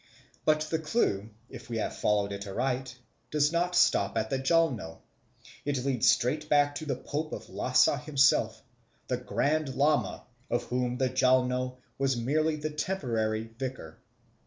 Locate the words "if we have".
1.47-1.95